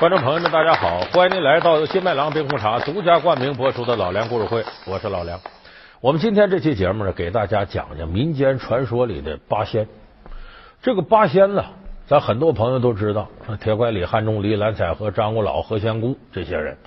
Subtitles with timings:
[0.00, 1.00] 观众朋友们，大家好！
[1.12, 5.38] 欢迎您来到由金麦郎冰红茶独家冠名播出的《老梁故事会》，我是老梁。
[6.00, 9.88] 我们今天这期节目呢，给大家讲讲民间传说里的八仙。
[10.80, 11.66] 这个八仙呢，
[12.06, 13.28] 咱很多朋友都知道，
[13.60, 16.78] 铁拐李、汉钟离、蓝采和、张果老、何仙姑这些人。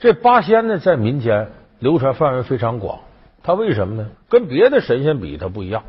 [0.00, 3.00] 这八仙呢，在民间流传范围非常广。
[3.42, 4.08] 它为什么呢？
[4.30, 5.82] 跟别的神仙比，它不一样。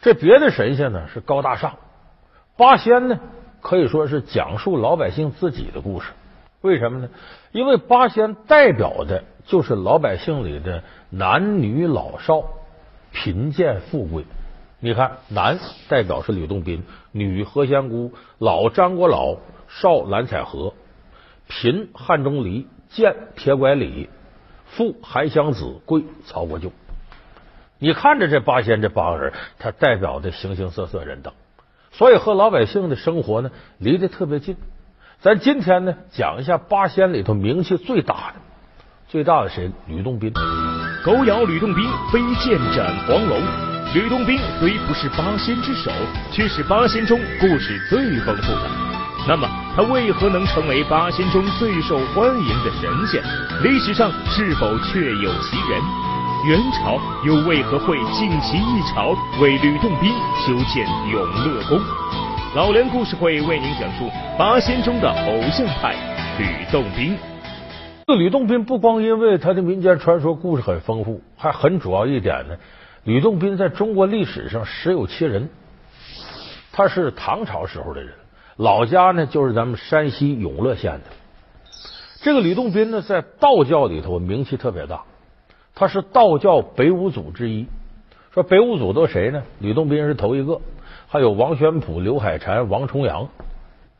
[0.00, 1.72] 这别的神仙呢是高大上，
[2.56, 3.18] 八仙呢？
[3.60, 6.12] 可以说是讲述老百姓自己的故事，
[6.60, 7.08] 为什么呢？
[7.52, 12.44] 因为八仙代表的就是老百姓里的男女老少、
[13.12, 14.24] 贫贱富贵。
[14.80, 15.58] 你看，男
[15.88, 20.72] 代表是吕洞宾，女何仙姑，老张果老，少蓝采和，
[21.48, 24.08] 贫汉钟离，贱铁拐李，
[24.66, 26.70] 富韩湘子，贵曹国舅。
[27.80, 31.32] 你看着这八仙这八个人，他代表的形形色色人等。
[31.98, 34.56] 所以和老百姓的生活呢离得特别近。
[35.20, 38.34] 咱今天呢讲一下八仙里头名气最大的，
[39.08, 39.68] 最大的谁？
[39.88, 40.32] 吕洞宾。
[41.04, 43.42] 狗咬吕洞宾，飞剑斩黄龙。
[43.94, 45.90] 吕洞宾虽不是八仙之首，
[46.30, 48.70] 却是八仙中故事最丰富的。
[49.26, 53.20] 那么他为何能成为八仙中最受欢迎的神仙？
[53.64, 55.82] 历史上是否确有其人？
[56.46, 61.80] 元朝又为何会尽其一朝为吕洞宾修建永乐宫？
[62.54, 64.08] 老梁故事会为您讲述
[64.38, 65.96] 八仙中的偶像派
[66.38, 67.18] 吕洞宾。
[68.06, 72.56] 这吕洞宾不光因为他的民间传说故事很丰富，还很主要一点呢。
[73.02, 75.50] 吕洞宾在中国历史上实有其人，
[76.70, 78.12] 他是唐朝时候的人，
[78.56, 81.04] 老家呢就是咱们山西永乐县的。
[82.22, 85.02] 这个吕洞宾呢，在道教里头名气特别大。
[85.78, 87.68] 他是道教北五祖之一。
[88.32, 89.44] 说北五祖都谁呢？
[89.60, 90.60] 吕洞宾是头一个，
[91.06, 93.28] 还有王玄普、刘海禅、王重阳，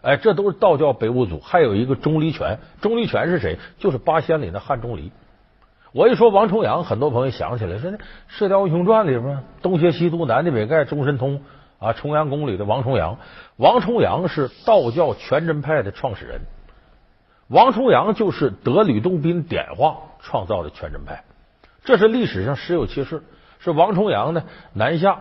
[0.03, 1.39] 哎，这都是道教北五祖。
[1.39, 3.59] 还有一个钟离权，钟离权是谁？
[3.79, 5.13] 就是八仙里的汉钟离。
[5.93, 7.97] 我一说王重阳，很多朋友想起来说那
[8.27, 11.43] 《射雕英雄传》里边东邪西毒南帝北丐钟神通
[11.79, 13.19] 啊，重阳宫里的王重阳。
[13.57, 16.41] 王重阳是道教全真派的创始人，
[17.47, 21.23] 王重阳就是得吕洞宾点化创造的全真派。
[21.89, 23.23] 这是历史上实有其事，
[23.61, 24.43] 是王重阳呢
[24.75, 25.21] 南下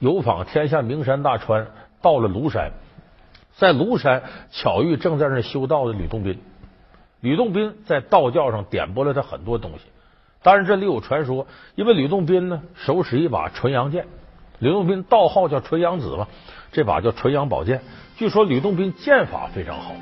[0.00, 1.68] 游访天下名山大川，
[2.00, 2.72] 到了庐山，
[3.54, 6.40] 在庐山巧遇正在那修道的吕洞宾。
[7.20, 9.84] 吕洞宾在道教上点拨了他很多东西，
[10.42, 11.46] 当然这里有传说，
[11.76, 14.08] 因为吕洞宾呢手使一把纯阳剑，
[14.58, 16.26] 吕洞宾道号叫纯阳子嘛，
[16.72, 17.80] 这把叫纯阳宝剑。
[18.16, 19.92] 据说吕洞宾剑法非常好，